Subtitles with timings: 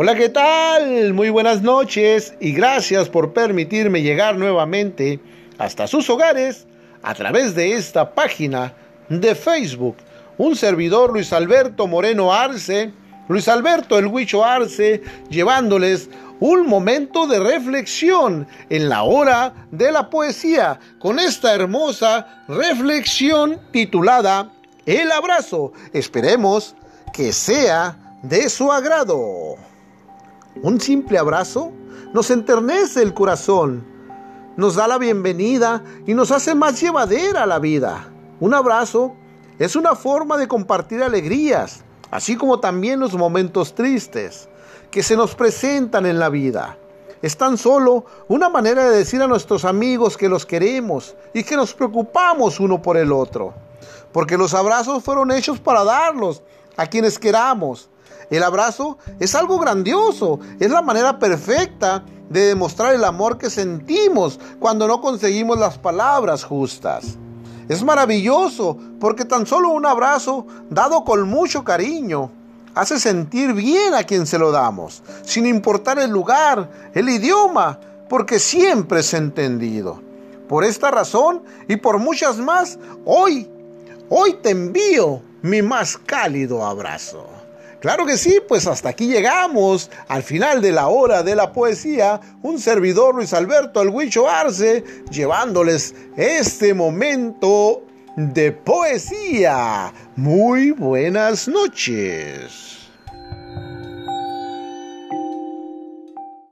[0.00, 1.12] Hola, ¿qué tal?
[1.12, 5.18] Muy buenas noches y gracias por permitirme llegar nuevamente
[5.58, 6.68] hasta sus hogares
[7.02, 8.74] a través de esta página
[9.08, 9.96] de Facebook.
[10.36, 12.92] Un servidor Luis Alberto Moreno Arce,
[13.26, 16.08] Luis Alberto el Huicho Arce, llevándoles
[16.38, 24.52] un momento de reflexión en la hora de la poesía con esta hermosa reflexión titulada
[24.86, 25.72] El abrazo.
[25.92, 26.76] Esperemos
[27.12, 29.56] que sea de su agrado.
[30.60, 31.70] Un simple abrazo
[32.12, 33.86] nos enternece el corazón,
[34.56, 38.08] nos da la bienvenida y nos hace más llevadera la vida.
[38.40, 39.14] Un abrazo
[39.60, 44.48] es una forma de compartir alegrías, así como también los momentos tristes
[44.90, 46.76] que se nos presentan en la vida.
[47.22, 51.54] Es tan solo una manera de decir a nuestros amigos que los queremos y que
[51.56, 53.54] nos preocupamos uno por el otro.
[54.12, 56.42] Porque los abrazos fueron hechos para darlos
[56.76, 57.90] a quienes queramos
[58.30, 64.38] el abrazo es algo grandioso, es la manera perfecta de demostrar el amor que sentimos
[64.58, 67.16] cuando no conseguimos las palabras justas.
[67.68, 72.30] Es maravilloso porque tan solo un abrazo dado con mucho cariño
[72.74, 78.38] hace sentir bien a quien se lo damos, sin importar el lugar, el idioma, porque
[78.38, 80.00] siempre es entendido.
[80.48, 83.50] Por esta razón y por muchas más, hoy,
[84.08, 87.37] hoy te envío mi más cálido abrazo.
[87.80, 92.20] Claro que sí, pues hasta aquí llegamos al final de la hora de la poesía.
[92.42, 97.84] Un servidor Luis Alberto El Huicho Arce llevándoles este momento
[98.16, 99.92] de poesía.
[100.16, 102.77] Muy buenas noches.